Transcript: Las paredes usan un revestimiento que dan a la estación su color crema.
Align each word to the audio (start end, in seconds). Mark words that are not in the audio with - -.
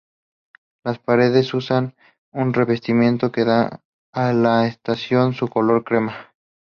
Las 0.83 0.97
paredes 0.97 1.53
usan 1.53 1.93
un 2.31 2.53
revestimiento 2.55 3.31
que 3.31 3.45
dan 3.45 3.81
a 4.11 4.33
la 4.33 4.65
estación 4.65 5.35
su 5.35 5.47
color 5.47 5.83
crema. 5.83 6.33